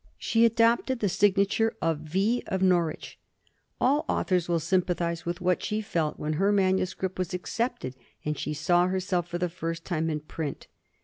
She 0.17 0.45
adopted 0.45 0.99
the 0.99 1.07
signature 1.07 1.75
of 1.79 1.99
"V. 1.99 2.41
of 2.47 2.63
Norwich"; 2.63 3.19
all 3.79 4.03
authors 4.09 4.49
will 4.49 4.59
sympathise 4.59 5.27
with 5.27 5.41
what 5.41 5.61
she 5.61 5.79
felt 5.79 6.17
when 6.17 6.33
her 6.41 6.51
manuscript 6.51 7.19
was 7.19 7.35
accepted, 7.35 7.95
and 8.25 8.35
she 8.35 8.55
saw 8.55 8.87
herself 8.87 9.27
for 9.27 9.37
the 9.37 9.47
first 9.47 9.85
time 9.85 10.09
in 10.09 10.21
print. 10.21 10.65